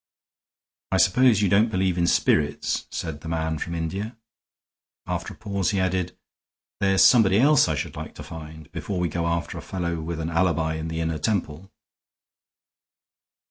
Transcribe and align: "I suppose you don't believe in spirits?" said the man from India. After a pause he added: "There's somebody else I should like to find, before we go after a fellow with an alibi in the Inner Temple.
"I 0.91 0.97
suppose 0.97 1.43
you 1.43 1.47
don't 1.47 1.69
believe 1.69 1.95
in 1.95 2.07
spirits?" 2.07 2.87
said 2.89 3.21
the 3.21 3.27
man 3.29 3.59
from 3.59 3.75
India. 3.75 4.17
After 5.05 5.35
a 5.35 5.37
pause 5.37 5.69
he 5.69 5.79
added: 5.79 6.17
"There's 6.79 7.03
somebody 7.03 7.37
else 7.37 7.67
I 7.67 7.75
should 7.75 7.95
like 7.95 8.15
to 8.15 8.23
find, 8.23 8.71
before 8.71 8.97
we 8.97 9.09
go 9.09 9.27
after 9.27 9.59
a 9.59 9.61
fellow 9.61 10.01
with 10.01 10.19
an 10.19 10.31
alibi 10.31 10.73
in 10.73 10.87
the 10.87 11.01
Inner 11.01 11.19
Temple. 11.19 11.69